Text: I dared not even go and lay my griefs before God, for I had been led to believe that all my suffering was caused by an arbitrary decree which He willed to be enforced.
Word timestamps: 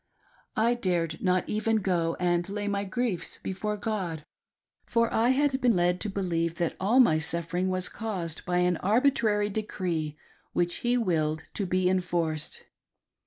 I 0.55 0.73
dared 0.73 1.21
not 1.21 1.47
even 1.47 1.75
go 1.75 2.17
and 2.19 2.49
lay 2.49 2.67
my 2.67 2.85
griefs 2.85 3.37
before 3.37 3.77
God, 3.77 4.25
for 4.87 5.13
I 5.13 5.29
had 5.29 5.61
been 5.61 5.75
led 5.75 6.01
to 6.01 6.09
believe 6.09 6.55
that 6.55 6.75
all 6.79 6.99
my 6.99 7.19
suffering 7.19 7.69
was 7.69 7.87
caused 7.87 8.43
by 8.43 8.57
an 8.57 8.77
arbitrary 8.77 9.49
decree 9.51 10.17
which 10.53 10.77
He 10.77 10.97
willed 10.97 11.43
to 11.53 11.67
be 11.67 11.87
enforced. 11.87 12.63